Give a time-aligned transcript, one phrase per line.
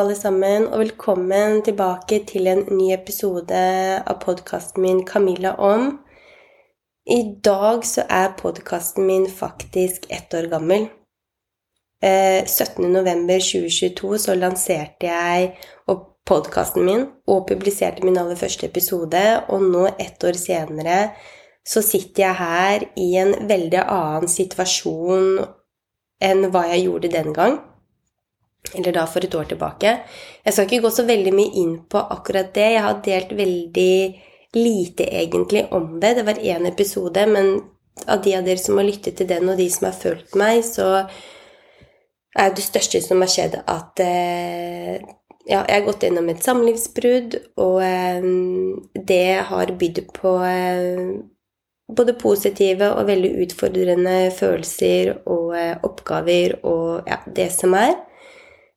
[0.00, 3.58] Alle sammen, og velkommen tilbake til en ny episode
[4.00, 5.98] av podkasten min 'Camilla om'.
[7.06, 10.88] I dag så er podkasten min faktisk ett år gammel.
[12.02, 15.52] Eh, 17.11.2022 så lanserte jeg
[16.26, 21.10] podkasten min og publiserte min aller første episode, og nå, ett år senere,
[21.68, 25.44] så sitter jeg her i en veldig annen situasjon
[26.22, 27.69] enn hva jeg gjorde den gang
[28.74, 29.96] eller da for et år tilbake.
[30.44, 32.68] Jeg skal ikke gå så veldig mye inn på akkurat det.
[32.76, 33.94] Jeg har delt veldig
[34.54, 36.14] lite egentlig om det.
[36.14, 37.60] Det var én episode, men
[38.06, 40.62] av de av dere som har lyttet til den, og de som har fulgt meg,
[40.64, 40.90] så
[42.38, 45.00] er det største som har skjedd, at eh,
[45.50, 48.30] ja, jeg har gått gjennom et samlivsbrudd, og eh,
[48.94, 51.04] det har bydd på eh,
[51.90, 57.96] både positive og veldig utfordrende følelser og oppgaver og ja, det som er.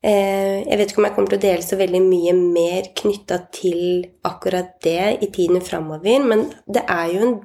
[0.04, 3.38] Eh, jeg vet ikke om jeg kommer til å dele så veldig mye mer knytta
[3.56, 7.36] til akkurat det i tiden framover, men det er jo en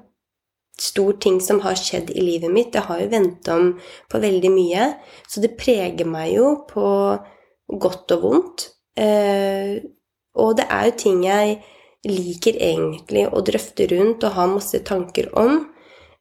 [0.78, 2.74] stor ting som har skjedd i livet mitt.
[2.74, 3.70] Jeg har jo ventet om
[4.10, 4.90] på veldig mye,
[5.30, 6.88] så det preger meg jo på
[7.78, 8.68] godt og vondt.
[8.98, 9.78] Eh,
[10.38, 11.58] og det er jo ting jeg
[12.08, 15.66] liker egentlig å drøfte rundt og ha masse tanker om.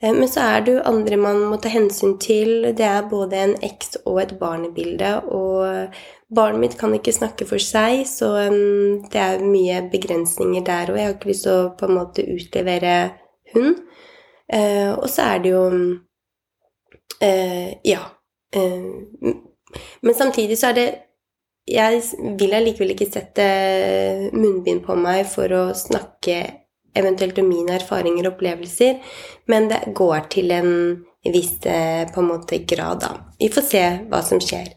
[0.01, 2.71] Eh, men så er det jo andre man må ta hensyn til.
[2.77, 5.93] Det er både en eks og et barnebilde, og
[6.35, 8.33] barnet mitt kan ikke snakke for seg, så
[9.11, 12.25] det er mye begrensninger der og Jeg har ikke lyst til å på en måte
[12.27, 12.95] utlevere
[13.53, 13.83] hund.
[14.47, 15.63] Uh, og så er det jo
[17.23, 18.03] uh, Ja.
[20.01, 20.85] Men samtidig så er det
[21.67, 21.99] Jeg
[22.39, 23.47] vil allikevel ikke sette
[24.31, 26.37] munnbind på meg for å snakke
[26.95, 29.03] eventuelt om mine erfaringer og opplevelser,
[29.51, 30.71] men det går til en
[31.27, 33.11] viss på en måte grad, da.
[33.35, 34.76] Vi får se hva som skjer.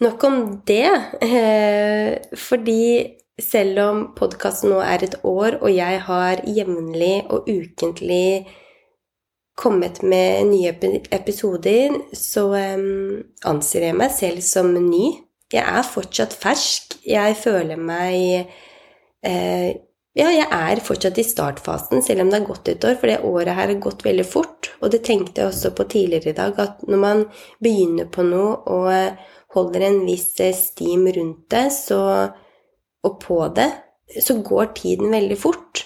[0.00, 6.42] Nok om det, eh, fordi selv om podkasten nå er et år, og jeg har
[6.46, 8.46] jevnlig og ukentlig
[9.58, 10.74] kommet med nye
[11.10, 12.46] episoder, så
[12.78, 15.18] um, anser jeg meg selv som ny.
[15.50, 16.98] Jeg er fortsatt fersk.
[17.08, 18.46] Jeg føler meg
[19.26, 19.70] eh,
[20.18, 23.18] ja, jeg er fortsatt i startfasen, selv om det har gått et år, for det
[23.26, 24.70] året her har gått veldig fort.
[24.82, 27.26] Og det tenkte jeg også på tidligere i dag, at når man
[27.62, 32.00] begynner på noe og holder en viss eh, stim rundt det, så,
[33.04, 33.70] og på det,
[34.22, 35.84] så går tiden veldig fort.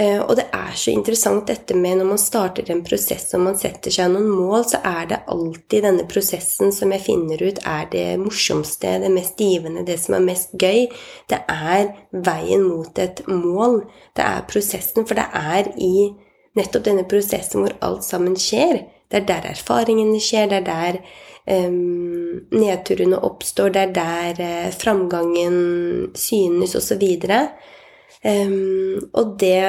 [0.00, 3.58] Eh, og det er så interessant dette med når man starter en prosess og man
[3.58, 7.88] setter seg noen mål, så er det alltid denne prosessen som jeg finner ut er
[7.92, 10.86] det morsomste, det mest givende, det som er mest gøy.
[11.28, 13.82] Det er veien mot et mål.
[14.16, 16.08] Det er prosessen, for det er i
[16.58, 18.84] nettopp denne prosessen hvor alt sammen skjer.
[19.10, 21.00] Det er der erfaringene skjer, det er der
[21.68, 27.04] um, nedturene oppstår, det er der uh, framgangen synes, osv.
[28.24, 29.62] Um, og det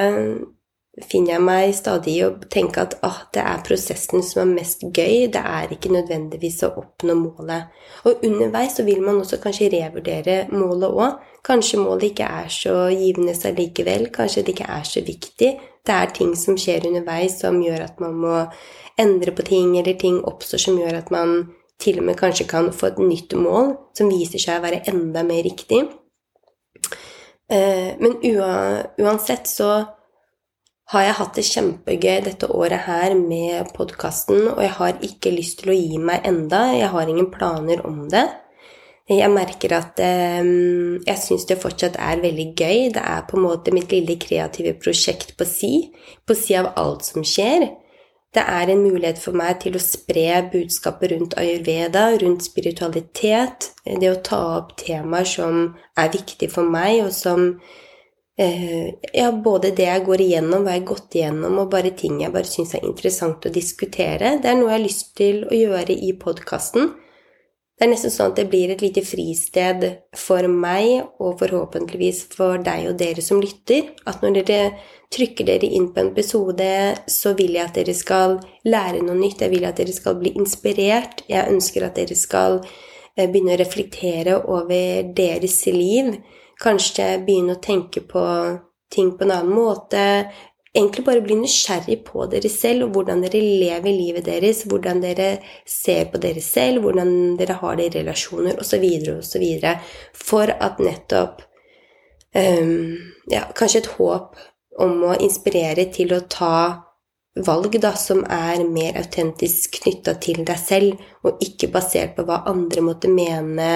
[1.07, 4.83] finner jeg meg stadig i å tenke at ah, det er prosessen som er mest
[4.83, 7.71] gøy, det er ikke nødvendigvis å oppnå målet.
[8.05, 11.19] Og underveis så vil man også kanskje revurdere målet òg.
[11.47, 15.51] Kanskje målet ikke er så givende seg likevel, kanskje det ikke er så viktig.
[15.81, 18.35] Det er ting som skjer underveis som gjør at man må
[19.01, 21.49] endre på ting, eller ting oppstår som gjør at man
[21.81, 25.23] til og med kanskje kan få et nytt mål som viser seg å være enda
[25.25, 25.81] mer riktig.
[27.51, 29.71] Eh, men uansett så
[30.91, 35.61] har jeg hatt det kjempegøy dette året her med podkasten, og jeg har ikke lyst
[35.61, 36.65] til å gi meg enda.
[36.75, 38.27] Jeg har ingen planer om det.
[39.11, 42.91] Jeg merker at um, jeg syns det fortsatt er veldig gøy.
[42.95, 45.71] Det er på en måte mitt lille kreative prosjekt på si,
[46.27, 47.67] på si av alt som skjer.
[48.31, 54.07] Det er en mulighet for meg til å spre budskapet rundt ayurveda, rundt spiritualitet, det
[54.07, 55.57] å ta opp temaer som
[55.99, 57.49] er viktige for meg, og som
[58.39, 62.21] eh, Ja, både det jeg går igjennom, hva jeg har gått igjennom, og bare ting
[62.23, 64.37] jeg bare syns er interessant å diskutere.
[64.39, 66.93] Det er noe jeg har lyst til å gjøre i podkasten.
[67.81, 69.81] Det er nesten sånn at det blir et lite fristed
[70.13, 73.87] for meg, og forhåpentligvis for deg og dere som lytter.
[74.05, 74.59] At når dere
[75.09, 76.67] trykker dere inn på en episode,
[77.09, 78.37] så vil jeg at dere skal
[78.69, 79.41] lære noe nytt.
[79.41, 81.25] Jeg vil at dere skal bli inspirert.
[81.25, 86.13] Jeg ønsker at dere skal eh, begynne å reflektere over deres liv.
[86.61, 88.27] Kanskje begynne å tenke på
[88.93, 90.05] ting på en annen måte
[90.73, 95.31] egentlig bare bli nysgjerrig på dere selv og hvordan dere lever livet deres, hvordan dere
[95.67, 98.85] ser på dere selv, hvordan dere har det i relasjoner osv.,
[99.17, 99.47] osv.
[100.15, 101.43] For at nettopp
[102.35, 102.95] um,
[103.31, 104.39] ja, Kanskje et håp
[104.79, 106.55] om å inspirere til å ta
[107.45, 112.41] valg da, som er mer autentisk knytta til deg selv, og ikke basert på hva
[112.51, 113.71] andre måtte mene,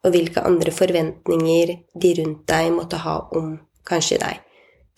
[0.00, 3.58] og hvilke andre forventninger de rundt deg måtte ha om
[3.88, 4.46] kanskje deg.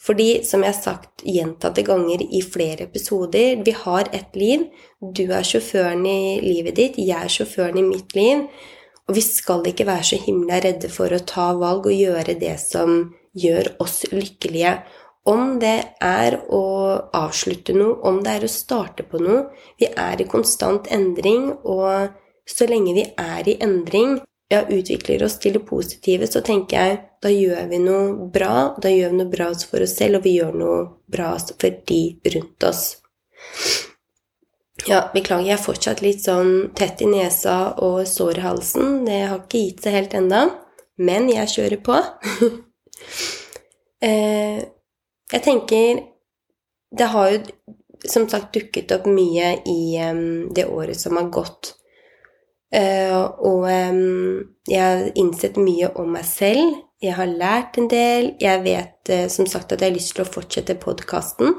[0.02, 4.64] Fordi, som jeg har sagt gjentatte ganger i flere episoder, vi har ett liv.
[4.98, 8.48] Du er sjåføren i livet ditt, jeg er sjåføren i mitt liv.
[9.06, 12.56] Og vi skal ikke være så himla redde for å ta valg og gjøre det
[12.62, 14.74] som gjør oss lykkelige.
[15.30, 16.64] Om det er å
[17.14, 19.44] avslutte noe, om det er å starte på noe.
[19.78, 22.10] Vi er i konstant endring, og
[22.48, 24.18] så lenge vi er i endring,
[24.52, 28.74] ja, utvikler oss til det positive, så tenker jeg da gjør vi noe bra.
[28.82, 30.78] Da gjør vi noe bra for oss selv, og vi gjør noe
[31.12, 32.02] bra for de
[32.34, 32.82] rundt oss.
[34.88, 39.04] Ja, beklager, jeg er fortsatt litt sånn tett i nesa og sår i halsen.
[39.06, 40.42] Det har ikke gitt seg helt ennå,
[40.98, 42.02] men jeg kjører på.
[44.02, 44.56] Eh,
[45.30, 46.00] jeg tenker
[46.90, 47.36] Det har jo
[48.10, 49.94] som sagt dukket opp mye i
[50.50, 51.76] det året som har gått.
[52.72, 56.78] Eh, og jeg har innsett mye om meg selv.
[57.02, 58.32] Jeg har lært en del.
[58.40, 61.58] Jeg vet eh, som sagt at jeg har lyst til å fortsette podkasten.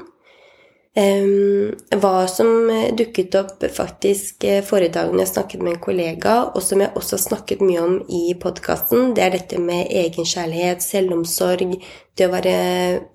[0.94, 6.62] Hva som eh, dukket opp faktisk forrige dag når jeg snakket med en kollega, og
[6.62, 11.76] som jeg også har snakket mye om i podkasten, det er dette med egenkjærlighet, selvomsorg,
[12.14, 12.54] det å være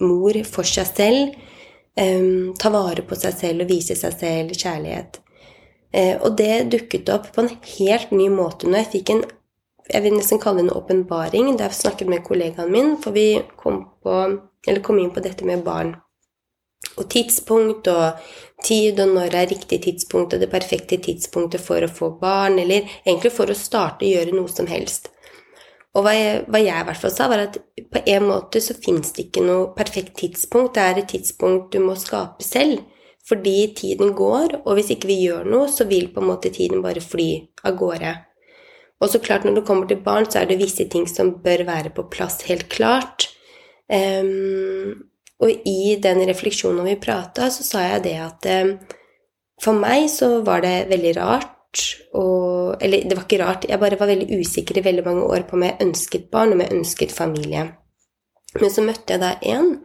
[0.04, 1.40] mor for seg selv.
[2.00, 5.19] Ta vare på seg selv og vise seg selv kjærlighet.
[5.94, 9.24] Eh, og det dukket opp på en helt ny måte når jeg fikk en
[9.89, 13.39] jeg vil nesten kalle det en åpenbaring da jeg snakket med kollegaen min, for vi
[13.57, 14.18] kom, på,
[14.86, 15.95] kom, inn på dette med barn.
[17.00, 18.19] Og tidspunkt og
[18.63, 22.86] tid, og når er riktig tidspunkt og det perfekte tidspunktet for å få barn, eller
[23.01, 25.09] egentlig for å starte å gjøre noe som helst.
[25.97, 27.57] Og hva jeg, hva jeg, i hvert fall sa, var at
[27.89, 30.75] på en måte så fins det ikke noe perfekt tidspunkt.
[30.77, 32.86] Det er et tidspunkt du må skape selv.
[33.30, 36.81] Fordi tiden går, og hvis ikke vi gjør noe, så vil på en måte tiden
[36.81, 37.30] bare fly
[37.68, 38.16] av gårde.
[39.00, 41.64] Og så klart, når det kommer til barn, så er det visse ting som bør
[41.68, 43.30] være på plass helt klart.
[43.90, 45.06] Um,
[45.40, 48.74] og i den refleksjonen vi prata, så sa jeg det at um,
[49.64, 51.56] for meg så var det veldig rart
[52.18, 55.44] og Eller det var ikke rart, jeg bare var veldig usikker i veldig mange år
[55.46, 57.68] på om jeg ønsket barn, om jeg ønsket familie.
[58.58, 59.75] Men så møtte jeg da en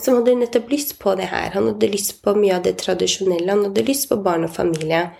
[0.00, 1.50] som hadde nettopp lyst på det her.
[1.52, 3.50] Han hadde lyst på mye av det tradisjonelle.
[3.50, 5.10] Han hadde lyst på barn og familie.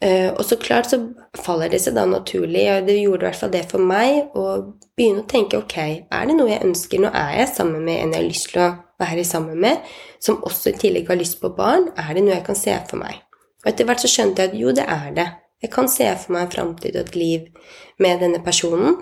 [0.00, 1.00] Eh, og så klart så
[1.34, 4.76] faller det seg da naturlig, og det gjorde i hvert fall det for meg, å
[4.98, 7.02] begynne å tenke ok, er det noe jeg ønsker?
[7.02, 8.68] Nå er jeg sammen med en jeg har lyst til å
[9.02, 9.90] være sammen med,
[10.22, 11.90] som også i tillegg har lyst på barn.
[11.98, 13.18] Er det noe jeg kan se for meg?
[13.64, 15.28] Og etter hvert så skjønte jeg at jo, det er det.
[15.66, 19.00] Jeg kan se for meg en framtid og et liv med denne personen.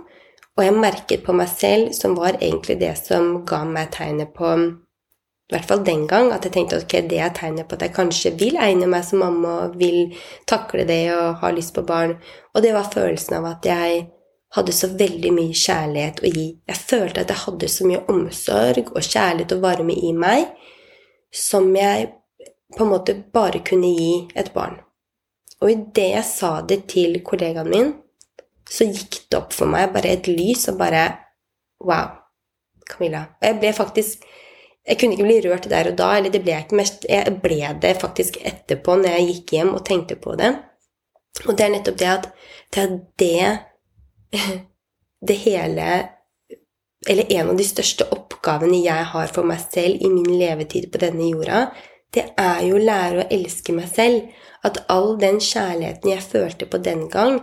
[0.57, 4.55] Og jeg merket på meg selv, som var egentlig det som ga meg tegnet på
[5.47, 7.95] i hvert fall den gang, at jeg tenkte ok, det er tegnet på at jeg
[7.95, 10.17] kanskje vil egne meg som mamma vil
[10.51, 12.17] takle det og ha lyst på barn.
[12.51, 14.01] Og det var følelsen av at jeg
[14.57, 16.47] hadde så veldig mye kjærlighet å gi.
[16.67, 20.49] Jeg følte at jeg hadde så mye omsorg og kjærlighet og varme i meg
[21.31, 22.09] som jeg
[22.75, 24.81] på en måte bare kunne gi et barn.
[25.63, 27.95] Og idet jeg sa det til kollegaen min,
[28.71, 31.07] så gikk det opp for meg bare et lys og bare
[31.85, 32.09] Wow,
[32.89, 33.27] Camilla.
[33.37, 34.27] Og jeg ble faktisk
[34.87, 37.39] Jeg kunne ikke bli rørt der og da, eller det ble jeg ikke mest Jeg
[37.43, 40.53] ble det faktisk etterpå, når jeg gikk hjem og tenkte på det.
[41.47, 42.29] Og det er nettopp det at
[42.75, 44.41] det er det
[45.29, 45.89] Det hele
[47.09, 50.99] Eller en av de største oppgavene jeg har for meg selv i min levetid på
[51.03, 51.67] denne jorda,
[52.15, 54.25] det er jo å lære å elske meg selv.
[54.67, 57.39] At all den kjærligheten jeg følte på den gang,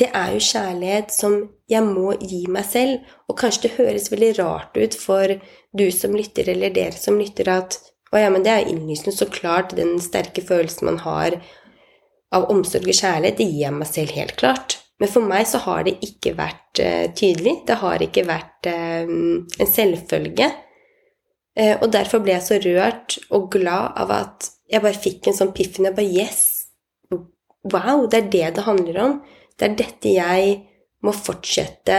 [0.00, 1.36] det er jo kjærlighet som
[1.70, 3.02] jeg må gi meg selv.
[3.28, 5.34] Og kanskje det høres veldig rart ut for
[5.74, 7.78] du som lytter, eller dere som lytter, at
[8.14, 9.14] å ja, men det er innlysende.
[9.16, 11.40] Så klart, den sterke følelsen man har
[12.34, 14.78] av omsorg og kjærlighet, det gir jeg meg selv helt klart.
[15.02, 17.56] Men for meg så har det ikke vært uh, tydelig.
[17.66, 20.50] Det har ikke vært uh, en selvfølge.
[21.58, 25.38] Uh, og derfor ble jeg så rørt og glad av at jeg bare fikk en
[25.38, 25.88] sånn piffen.
[25.88, 26.44] Jeg bare Yes!
[27.10, 28.06] Wow!
[28.10, 29.18] Det er det det handler om.
[29.54, 30.54] Det er dette jeg
[31.04, 31.98] må fortsette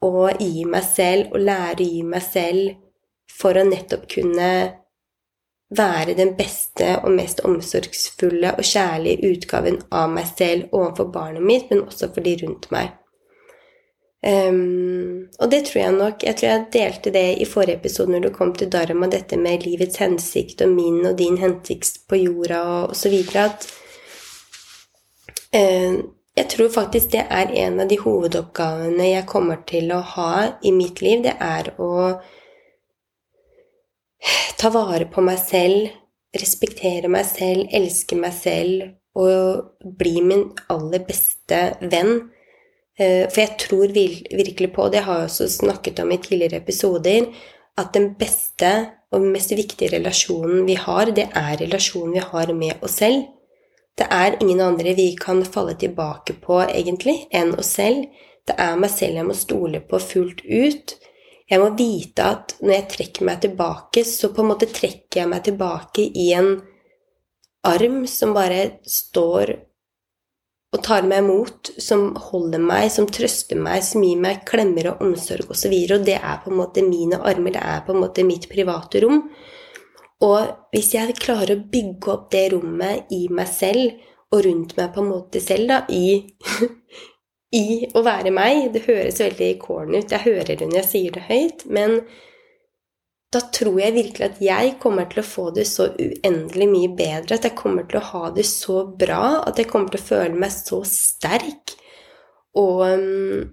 [0.00, 2.78] å gi meg selv og lære å gi meg selv
[3.40, 4.50] for å nettopp kunne
[5.70, 11.68] være den beste og mest omsorgsfulle og kjærlige utgaven av meg selv overfor barnet mitt,
[11.70, 12.96] men også for de rundt meg.
[14.20, 18.26] Um, og det tror jeg nok Jeg tror jeg delte det i forrige episode når
[18.26, 22.60] du kom til Dharma, dette med livets hensikt og min og din hensikt på jorda
[22.60, 23.16] og osv.
[23.40, 23.64] At
[25.56, 26.02] uh,
[26.40, 30.72] jeg tror faktisk det er en av de hovedoppgavene jeg kommer til å ha i
[30.72, 31.22] mitt liv.
[31.26, 31.90] Det er å
[34.60, 35.90] ta vare på meg selv,
[36.36, 42.30] respektere meg selv, elske meg selv og bli min aller beste venn.
[42.96, 46.60] Eh, for jeg tror virkelig på, og det har jeg også snakket om i tidligere
[46.62, 47.28] episoder,
[47.80, 48.70] at den beste
[49.10, 53.26] og mest viktige relasjonen vi har, det er relasjonen vi har med oss selv.
[54.00, 58.06] Det er ingen andre vi kan falle tilbake på, egentlig, enn oss selv.
[58.48, 60.96] Det er meg selv jeg må stole på fullt ut.
[61.50, 65.30] Jeg må vite at når jeg trekker meg tilbake, så på en måte trekker jeg
[65.30, 66.54] meg tilbake i en
[67.68, 69.58] arm som bare står
[70.70, 75.00] og tar meg imot, som holder meg, som trøster meg, som gir meg klemmer og
[75.02, 75.50] omsorg osv.
[75.50, 78.24] Og, så og det er på en måte mine armer, det er på en måte
[78.26, 79.24] mitt private rom.
[80.26, 84.00] Og hvis jeg klarer å bygge opp det rommet i meg selv
[84.30, 86.20] og rundt meg på en måte selv, da, i,
[87.62, 91.16] i å være meg Det høres veldig corny ut, jeg hører det når jeg sier
[91.16, 92.02] det høyt, men
[93.30, 97.36] da tror jeg virkelig at jeg kommer til å få det så uendelig mye bedre,
[97.36, 100.34] at jeg kommer til å ha det så bra, at jeg kommer til å føle
[100.34, 101.76] meg så sterk.
[102.58, 103.44] Og um,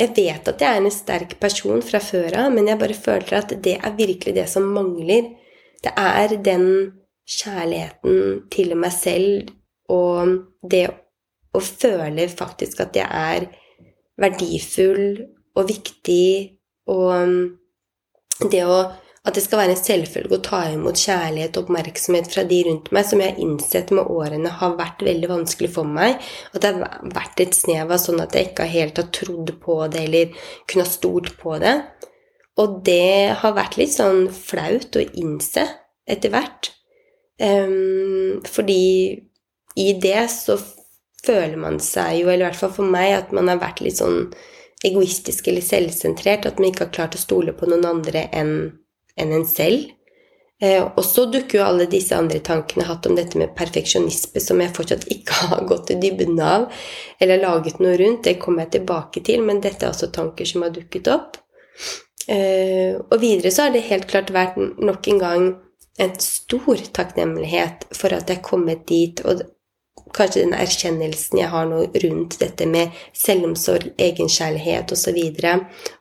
[0.00, 3.36] jeg vet at jeg er en sterk person fra før av, men jeg bare føler
[3.36, 5.28] at det er virkelig det som mangler.
[5.84, 6.66] Det er den
[7.26, 9.50] kjærligheten til meg selv
[9.92, 10.36] og
[10.70, 10.86] det
[11.56, 13.48] å føle faktisk at jeg er
[14.20, 15.24] verdifull
[15.56, 16.56] og viktig,
[16.92, 17.36] og um,
[18.52, 18.78] det å
[19.26, 22.92] at det skal være en selvfølge å ta imot kjærlighet og oppmerksomhet fra de rundt
[22.94, 26.20] meg, som jeg har innsett med årene har vært veldig vanskelig for meg.
[26.52, 29.80] At det har vært et snev av sånn at jeg ikke helt har trodd på
[29.90, 30.38] det eller
[30.70, 31.74] kunne ha stolt på det.
[32.62, 35.66] Og det har vært litt sånn flaut å innse
[36.08, 36.70] etter hvert.
[37.42, 38.80] Um, fordi
[39.76, 40.56] i det så
[41.26, 43.98] føler man seg jo, eller i hvert fall for meg, at man har vært litt
[44.00, 44.30] sånn
[44.86, 46.48] egoistisk eller selvsentrert.
[46.48, 48.56] At man ikke har klart å stole på noen andre enn
[49.16, 49.92] enn en selv.
[50.62, 53.52] Eh, og så dukker jo alle disse andre tankene jeg har hatt om dette med
[53.58, 56.68] perfeksjonisme, som jeg fortsatt ikke har gått i dybden av
[57.20, 58.24] eller laget noe rundt.
[58.24, 61.40] Det kommer jeg tilbake til, men dette er også tanker som har dukket opp.
[62.28, 65.44] Eh, og videre så har det helt klart vært nok en gang
[66.02, 69.44] en stor takknemlighet for at jeg er kommet dit, og
[70.16, 75.22] kanskje den erkjennelsen jeg har nå rundt dette med selvomsorg, egenkjærlighet osv.,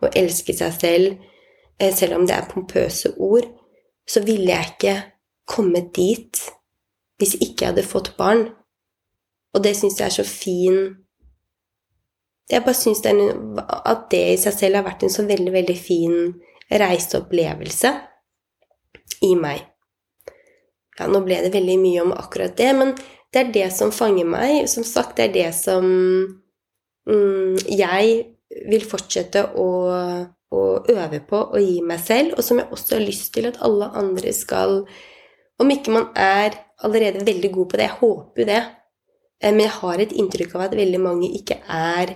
[0.03, 1.31] å elske seg selv
[1.79, 3.47] Eh, selv om det er pompøse ord,
[4.07, 4.95] så ville jeg ikke
[5.47, 6.39] kommet dit
[7.17, 8.47] hvis ikke jeg hadde fått barn.
[9.53, 10.95] Og det syns jeg er så fin
[12.51, 16.17] Jeg bare syns at det i seg selv har vært en så veldig, veldig fin
[16.69, 17.91] reiseopplevelse
[19.25, 19.63] i meg.
[20.99, 22.93] Ja, nå ble det veldig mye om akkurat det, men
[23.33, 24.69] det er det som fanger meg.
[24.71, 25.83] Som sagt, det er det som
[27.09, 28.15] mm, jeg
[28.69, 29.69] vil fortsette å
[30.55, 30.61] å
[30.91, 33.91] øve på og gi meg selv, og som jeg også har lyst til at alle
[33.97, 34.83] andre skal
[35.55, 36.51] Om ikke man er
[36.83, 38.63] allerede veldig god på det, jeg håper jo det,
[39.39, 42.11] eh, men jeg har et inntrykk av at veldig mange ikke er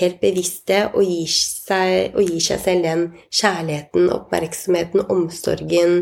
[0.00, 5.98] helt bevisste og gir seg, og gir seg selv den kjærligheten, oppmerksomheten, omsorgen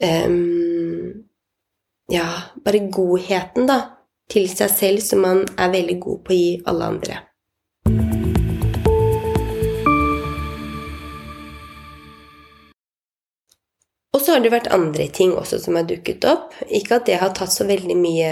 [0.00, 1.22] um,
[2.12, 2.26] Ja,
[2.60, 3.78] bare godheten, da,
[4.28, 7.22] til seg selv som man er veldig god på å gi alle andre.
[14.14, 16.52] Og så har det vært andre ting også som har dukket opp.
[16.68, 18.28] Ikke at det har tatt så veldig mye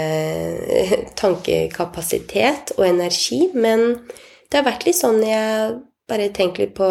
[0.77, 3.97] eh, tankekapasitet og energi, men
[4.53, 5.73] det har vært litt sånn jeg
[6.09, 6.89] bare tenker litt på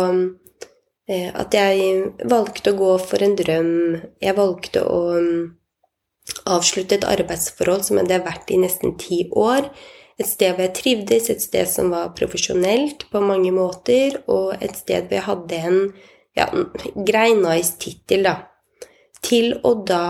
[1.06, 3.72] eh, at jeg valgte å gå for en drøm.
[4.22, 5.42] Jeg valgte å mm,
[6.50, 9.70] avslutte et arbeidsforhold som jeg hadde vært i nesten ti år.
[10.18, 14.74] Et sted hvor jeg trivdes, et sted som var profesjonelt på mange måter, og et
[14.76, 15.78] sted hvor jeg hadde en
[16.36, 16.50] ja,
[17.06, 18.40] grei, nice tittel, da
[19.22, 20.06] til å da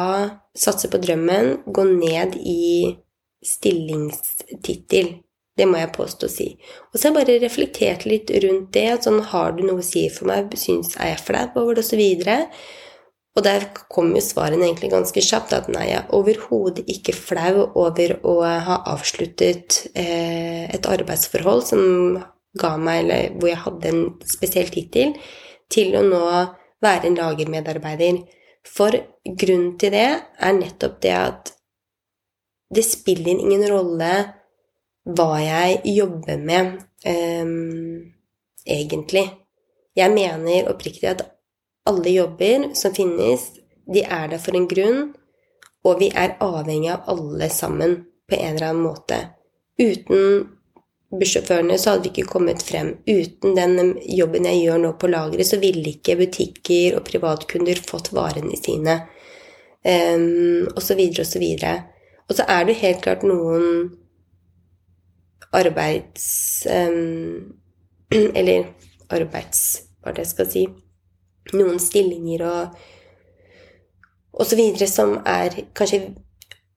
[0.57, 2.97] satse på drømmen, gå ned i
[3.45, 5.13] stillingstittel.
[5.59, 6.47] Det må jeg påstå å si.
[6.91, 8.87] Og så har jeg bare reflektert litt rundt det.
[8.95, 10.55] at sånn, Har du noe å si for meg?
[10.57, 11.85] Syns er jeg flau over det?
[11.85, 12.39] Og så videre.
[13.37, 15.53] Og der kom jo svarene egentlig ganske kjapt.
[15.53, 21.83] At nei, jeg er overhodet ikke flau over å ha avsluttet eh, et arbeidsforhold som
[22.61, 25.17] ga meg, eller hvor jeg hadde en spesiell tittel,
[25.73, 26.23] til å nå
[26.85, 28.21] være en lagermedarbeider.
[28.69, 28.95] For
[29.25, 31.53] grunnen til det er nettopp det at
[32.73, 34.13] det spiller ingen rolle
[35.05, 38.13] hva jeg jobber med um,
[38.67, 39.27] egentlig.
[39.99, 41.25] Jeg mener oppriktig at
[41.89, 43.49] alle jobber som finnes,
[43.93, 45.13] de er der for en grunn,
[45.83, 47.97] og vi er avhengig av alle sammen
[48.31, 49.19] på en eller annen måte.
[49.81, 50.47] Uten
[51.13, 52.95] bussjåførene, så hadde vi ikke kommet frem.
[53.05, 58.13] Uten den jobben jeg gjør nå på lageret, så ville ikke butikker og privatkunder fått
[58.17, 59.01] varene sine.
[59.83, 61.75] Um, og så videre og så videre.
[62.31, 63.91] Og så er det helt klart noen
[65.51, 66.67] arbeids...
[66.71, 67.59] Um,
[68.39, 68.73] Eller
[69.13, 69.83] arbeids...
[70.03, 70.67] Hva det skal si.
[71.55, 72.81] Noen stillinger og
[74.33, 76.07] og så videre som er kanskje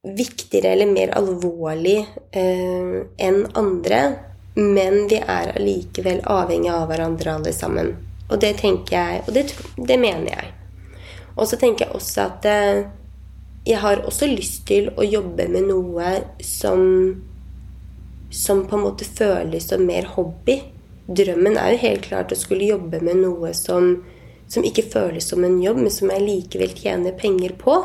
[0.05, 2.01] viktigere eller mer alvorlig
[2.36, 4.01] eh, enn andre.
[4.55, 7.95] Men vi er allikevel avhengig av hverandre alle sammen.
[8.29, 10.51] Og det tenker jeg, og det, det mener jeg.
[11.36, 12.84] Og så tenker jeg også at eh,
[13.65, 16.12] jeg har også lyst til å jobbe med noe
[16.43, 16.84] som
[18.36, 20.60] som på en måte føles som mer hobby.
[21.06, 23.96] Drømmen er jo helt klart å skulle jobbe med noe som
[24.48, 27.80] som ikke føles som en jobb, men som jeg likevel tjener penger på.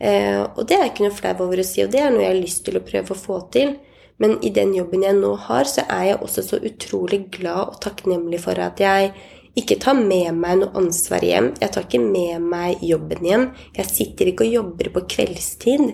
[0.00, 2.32] Eh, og det er ikke noe flau over å si, og det er noe jeg
[2.32, 3.76] har lyst til å prøve å få til.
[4.20, 7.78] Men i den jobben jeg nå har, så er jeg også så utrolig glad og
[7.84, 9.14] takknemlig for at jeg
[9.58, 11.52] ikke tar med meg noe ansvar hjem.
[11.60, 13.46] Jeg tar ikke med meg jobben hjem.
[13.76, 15.86] Jeg sitter ikke og jobber på kveldstid.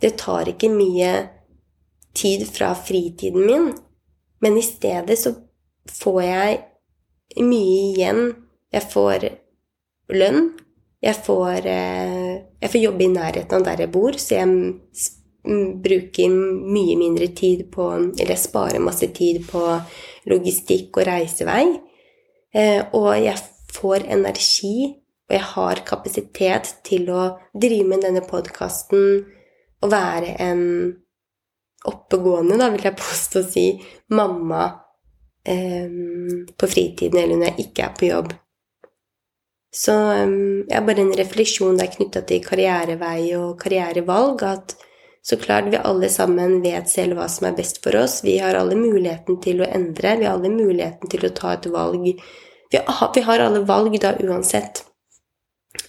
[0.00, 1.10] Det tar ikke mye
[2.16, 3.68] tid fra fritiden min.
[4.40, 5.34] Men i stedet så
[5.92, 6.58] får jeg
[7.44, 8.22] mye igjen
[8.74, 9.28] jeg får
[10.16, 10.50] lønn.
[11.02, 14.48] Jeg får, eh, jeg får jobbe i nærheten av der jeg bor, så jeg
[15.46, 17.84] bruker mye mindre tid på
[18.18, 19.62] Eller jeg sparer masse tid på
[20.26, 21.80] logistikk og reisevei.
[22.54, 23.36] Eh, og jeg
[23.72, 24.96] får energi,
[25.28, 29.26] og jeg har kapasitet til å drive med denne podkasten
[29.82, 30.96] og være en
[31.90, 33.68] oppegående, da vil jeg påstå å si,
[34.14, 34.64] mamma
[35.46, 35.86] eh,
[36.56, 38.34] på fritiden eller når jeg ikke er på jobb.
[39.76, 44.44] Så um, har bare en refleksjon der knytta til karrierevei og karrierevalg.
[44.48, 44.76] At
[45.26, 48.22] så klart vi alle sammen vet selv hva som er best for oss.
[48.24, 50.16] Vi har alle muligheten til å endre.
[50.16, 52.08] Vi har alle muligheten til å ta et valg.
[52.72, 54.86] Vi har, vi har alle valg da uansett.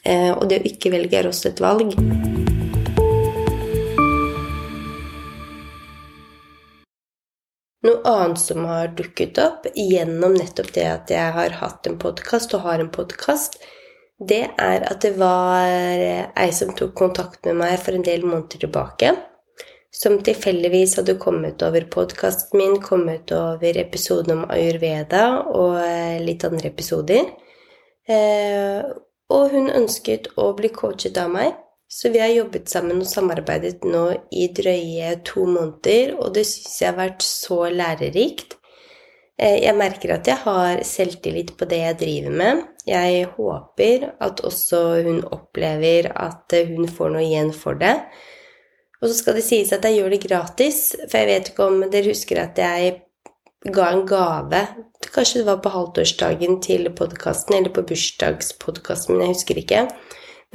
[0.03, 1.95] Eh, og det å ikke velge er også et valg.
[7.87, 12.55] Noe annet som har dukket opp gjennom nettopp det at jeg har hatt en podkast
[12.57, 13.55] og har en podkast,
[14.19, 18.65] det er at det var ei som tok kontakt med meg for en del måneder
[18.65, 19.13] tilbake.
[19.93, 26.43] Som tilfeldigvis hadde kommet over podkasten min, kommet over episoden om ayurveda og eh, litt
[26.45, 27.29] andre episoder.
[28.09, 28.83] Eh,
[29.31, 31.55] og hun ønsket å bli coachet av meg.
[31.87, 34.03] Så vi har jobbet sammen og samarbeidet nå
[34.35, 38.57] i drøye to måneder, og det syns jeg har vært så lærerikt.
[39.39, 42.63] Eh, jeg merker at jeg har selvtillit på det jeg driver med.
[42.87, 47.95] Jeg håper at også hun opplever at hun får noe igjen for det.
[49.01, 51.83] Og så skal det sies at jeg gjør det gratis, for jeg vet ikke om
[51.91, 52.95] dere husker at jeg
[53.73, 54.67] ga en gave
[55.13, 59.83] Kanskje det var på halvtårsdagen til podkasten, eller på bursdagspodkasten min, jeg husker ikke.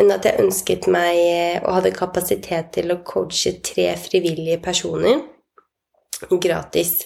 [0.00, 1.18] Men at jeg ønsket meg
[1.66, 5.20] og hadde kapasitet til å coache tre frivillige personer
[6.40, 7.00] gratis.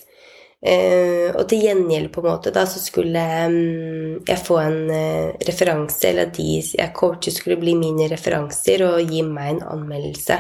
[0.67, 5.35] Uh, og til gjengjeld, på en måte, da, så skulle um, jeg få en uh,
[5.47, 10.39] referanse, eller at de jeg coachet, skulle bli mine referanser og gi meg en anmeldelse.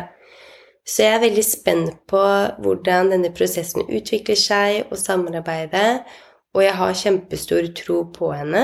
[0.86, 2.22] Så jeg er veldig spent på
[2.62, 6.06] hvordan denne prosessen utvikler seg, og samarbeidet.
[6.54, 8.62] Og jeg har kjempestor tro på henne.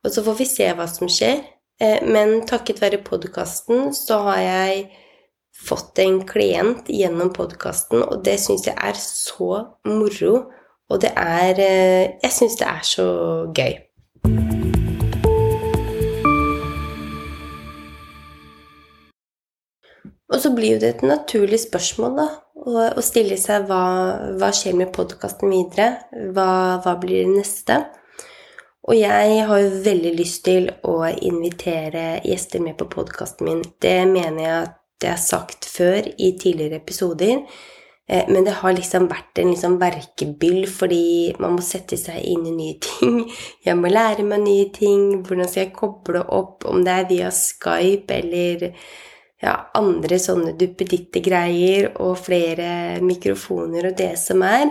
[0.00, 1.42] Og så får vi se hva som skjer.
[1.82, 4.86] Uh, men takket være podkasten så har jeg
[5.56, 10.46] fått en klient gjennom podkasten, og det syns jeg er så moro
[10.86, 13.06] og det er eh, Jeg syns det er så
[13.54, 13.74] gøy.
[20.26, 22.26] Og så blir jo det et naturlig spørsmål da,
[22.66, 23.82] å, stille seg hva,
[24.38, 26.02] hva skjer med podkasten videre?
[26.34, 26.48] Hva,
[26.82, 27.78] hva, blir det neste?
[28.86, 33.64] Og jeg har jo veldig lyst til å invitere gjester med på podkasten min.
[33.82, 37.40] Det mener jeg at jeg har sagt før i tidligere episoder.
[38.06, 42.46] Eh, men det har liksom vært en liksom verkebyll, fordi man må sette seg inn
[42.46, 43.24] i nye ting.
[43.66, 45.08] Jeg må lære meg nye ting.
[45.26, 48.68] Hvordan skal jeg koble opp, om det er via Skype eller
[49.42, 54.70] ja, andre sånne duppeditte-greier og flere mikrofoner og det som er.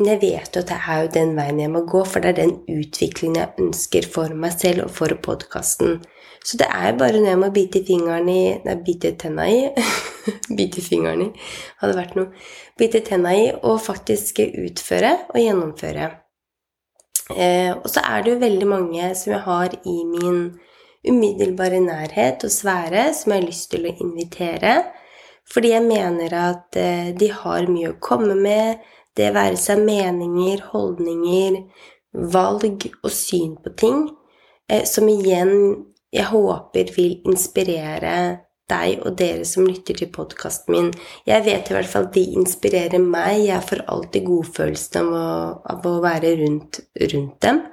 [0.00, 2.30] Men jeg vet jo at det er jo den veien jeg må gå, for det
[2.30, 5.98] er den utviklingen jeg ønsker for meg selv og for podkasten.
[6.40, 9.58] Så det er bare når jeg må bite fingeren i Nei, bite tenna i
[10.56, 11.28] Bite fingeren i
[11.82, 12.30] hadde vært noe.
[12.80, 16.08] Bite tenna i og faktisk utføre og gjennomføre.
[17.36, 20.40] Eh, og så er det jo veldig mange som jeg har i min
[21.06, 24.74] umiddelbare nærhet og sfære, som jeg har lyst til å invitere.
[25.50, 28.80] Fordi jeg mener at eh, de har mye å komme med.
[29.16, 31.62] Det være seg meninger, holdninger,
[32.32, 34.04] valg og syn på ting.
[34.70, 35.54] Eh, som igjen
[36.10, 38.14] jeg håper vil inspirere
[38.70, 40.90] deg og dere som lytter til podkasten min.
[41.26, 43.46] Jeg vet i hvert fall at de inspirerer meg.
[43.48, 45.24] Jeg får alltid godfølelsen av å,
[45.74, 47.64] av å være rundt, rundt dem.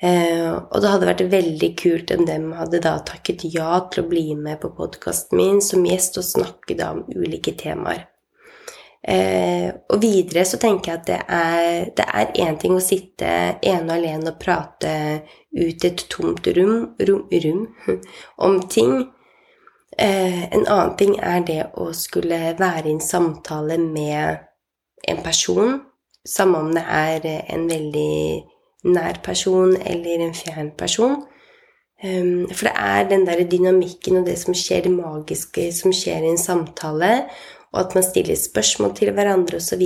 [0.00, 4.08] Eh, og det hadde vært veldig kult om dem hadde da takket ja til å
[4.08, 8.06] bli med på podkasten min som gjest og snakke da om ulike temaer.
[9.08, 13.30] Eh, og videre så tenker jeg at det er, det én ting å sitte
[13.64, 14.92] ene og alene og prate
[15.56, 17.62] ut et tomt rom, rom, rom
[18.46, 19.08] om ting.
[19.96, 24.46] Eh, en annen ting er det å skulle være i en samtale med
[25.08, 25.80] en person,
[26.28, 28.14] samme om det er en veldig
[28.92, 31.22] nær person eller en fjern person.
[32.00, 36.24] Um, for det er den der dynamikken og det som skjer, det magiske som skjer
[36.24, 37.26] i en samtale,
[37.70, 39.84] og at man stiller spørsmål til hverandre osv.,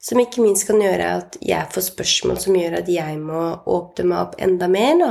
[0.00, 4.06] som ikke minst kan gjøre at jeg får spørsmål som gjør at jeg må åpne
[4.08, 4.94] meg opp enda mer.
[5.02, 5.10] Da.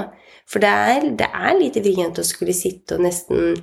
[0.50, 3.54] For det er, det er litt vrient å skulle sitte og nesten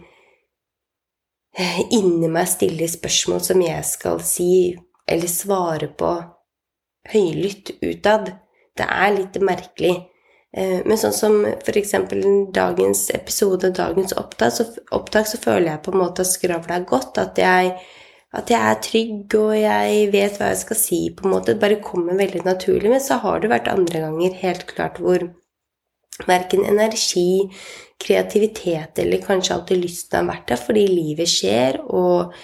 [1.59, 4.53] eh, inni meg stille spørsmål som jeg skal si
[5.11, 6.13] eller svare på
[7.11, 8.31] høylytt utad.
[8.79, 9.97] Det er litt merkelig.
[10.55, 11.97] Eh, men sånn som f.eks.
[12.55, 16.87] dagens episode, dagens opptak, så, opptak, så føler jeg på en måte at skravla er
[16.87, 17.19] godt.
[17.23, 17.75] At jeg
[18.37, 21.55] at jeg er trygg, og jeg vet hva jeg skal si, på en måte.
[21.55, 22.93] Det bare kommer veldig naturlig.
[22.93, 25.25] Men så har det vært andre ganger helt klart hvor
[26.29, 27.49] verken energi,
[28.01, 32.35] kreativitet eller kanskje alltid lysten har vært der, fordi livet skjer, og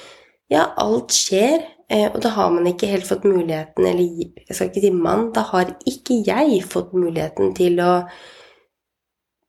[0.53, 1.65] ja, alt skjer.
[1.87, 5.29] Eh, og da har man ikke helt fått muligheten, eller jeg skal ikke si mann,
[5.35, 7.93] da har ikke jeg fått muligheten til å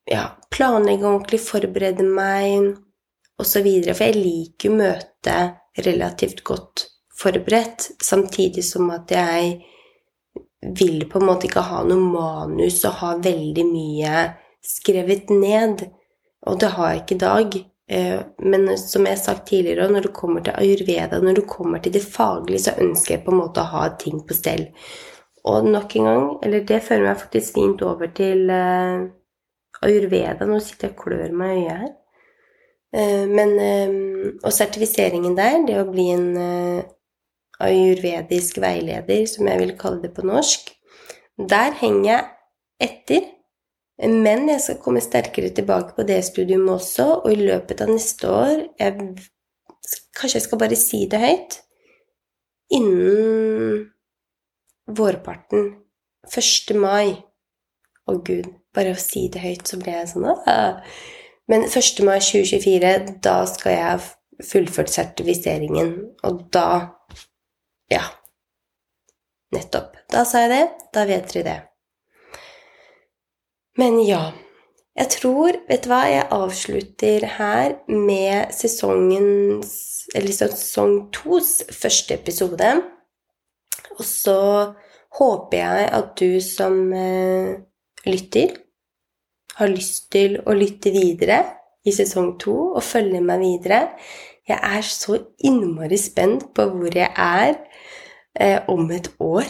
[0.08, 2.76] ja, planlegge ordentlig, forberede meg
[3.41, 3.65] osv.
[3.89, 6.87] For jeg liker jo møtet relativt godt
[7.17, 9.57] forberedt, samtidig som at jeg
[10.61, 14.27] vil på en måte ikke ha noe manus og ha veldig mye
[14.65, 15.85] skrevet ned.
[16.47, 17.59] Og det har jeg ikke i dag.
[17.87, 21.83] Eh, men som jeg har sagt tidligere, når det kommer til ayurveda, når det kommer
[21.83, 24.67] til det faglige, så ønsker jeg på en måte å ha ting på stell.
[25.47, 29.07] Og nok en gang, eller det fører meg faktisk fint over til eh,
[29.87, 30.47] ayurveda.
[30.49, 31.95] Nå sitter jeg og klør meg i øyet her.
[32.97, 33.95] Eh, men, eh,
[34.41, 36.88] og sertifiseringen der, det å bli en eh,
[37.62, 40.71] ayurvedisk veileder, som jeg vil kalle det på norsk,
[41.38, 42.23] der henger jeg
[42.88, 43.27] etter.
[43.97, 48.29] Men jeg skal komme sterkere tilbake på det studiumet også, og i løpet av neste
[48.29, 49.10] år jeg,
[50.17, 51.53] Kanskje jeg skal bare si det høyt?
[52.75, 53.86] Innen
[54.97, 55.69] vårparten,
[56.27, 56.73] 1.
[56.81, 57.13] mai
[58.07, 60.97] Å, gud, bare å si det høyt, så ble jeg sånn Åh.
[61.47, 62.03] Men 1.
[62.03, 63.97] mai 2024, da skal jeg ha
[64.43, 66.67] fullført sertifiseringen, og da
[67.91, 68.03] Ja.
[69.55, 69.95] Nettopp.
[70.12, 70.65] Da sa jeg det.
[70.93, 71.62] Da vet dere det.
[73.77, 74.31] Men ja.
[74.97, 76.01] Jeg tror Vet du hva?
[76.10, 82.83] Jeg avslutter her med sesongens Eller sesong tos første episode.
[83.97, 84.73] Og så
[85.19, 87.57] håper jeg at du som eh,
[88.05, 88.55] lytter
[89.57, 91.41] har lyst til å lytte videre
[91.87, 93.81] i sesong to og følge meg videre.
[94.47, 97.55] Jeg er så innmari spent på hvor jeg er
[98.39, 99.47] eh, om et år.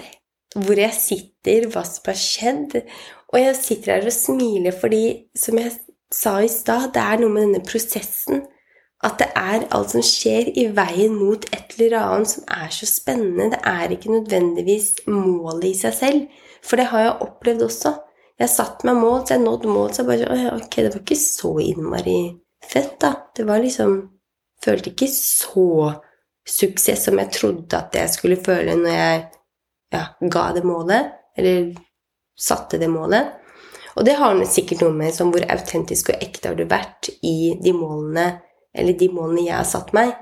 [0.58, 2.78] Hvor jeg sitter, hva som har skjedd.
[3.34, 5.04] Og jeg sitter her og smiler fordi,
[5.38, 5.76] som jeg
[6.14, 8.46] sa i stad, det er noe med denne prosessen.
[9.06, 12.88] At det er alt som skjer i veien mot et eller annet som er så
[12.90, 13.52] spennende.
[13.54, 16.44] Det er ikke nødvendigvis målet i seg selv.
[16.66, 17.94] For det har jeg opplevd også.
[18.38, 21.20] Jeg satte meg mål, så jeg nådde mål, så jeg bare Ok, det var ikke
[21.20, 22.20] så innmari
[22.64, 23.14] fett, da.
[23.36, 23.98] Det var liksom
[24.64, 25.94] Følte ikke så
[26.48, 29.20] suksess som jeg trodde at jeg skulle føle når jeg
[29.94, 30.02] ja,
[30.34, 31.76] ga det målet, eller
[32.40, 33.36] satte det målet.
[33.98, 37.54] Og det har sikkert noe med sånn hvor autentisk og ekte har du vært i
[37.62, 38.28] de målene,
[38.74, 40.14] eller de målene jeg har satt meg.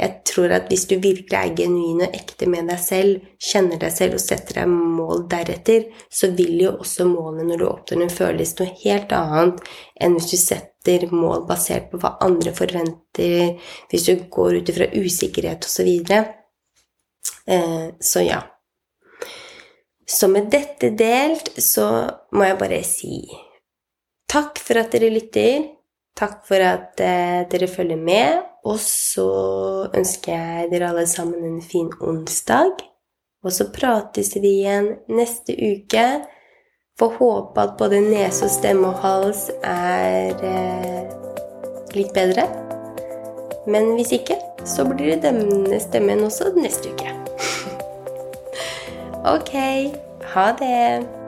[0.00, 3.92] Jeg tror at hvis du virkelig er genuin og ekte med deg selv, kjenner deg
[3.92, 8.14] selv og setter deg mål deretter, så vil jo også målene når du oppnår en
[8.14, 9.60] føles noe helt annet
[10.00, 13.58] enn hvis du setter mål basert på hva andre forventer,
[13.92, 15.90] hvis du går ut ifra usikkerhet osv.
[16.00, 16.22] Så,
[17.52, 18.40] eh, så ja.
[20.10, 21.86] Så med dette delt så
[22.32, 23.20] må jeg bare si
[24.30, 25.68] takk for at dere lytter.
[26.18, 28.49] Takk for at eh, dere følger med.
[28.64, 29.28] Og så
[29.96, 32.82] ønsker jeg dere alle sammen en fin onsdag.
[33.44, 36.06] Og så prates vi igjen neste uke.
[37.00, 41.14] Får håpe at både nese og stemme og hals er eh,
[41.96, 42.44] litt bedre.
[43.70, 44.36] Men hvis ikke,
[44.68, 47.14] så blir det denne stemmen også neste uke.
[49.36, 49.56] ok.
[50.34, 51.19] Ha det.